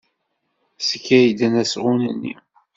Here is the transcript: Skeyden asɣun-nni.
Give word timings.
Skeyden 0.87 1.53
asɣun-nni. 1.61 2.33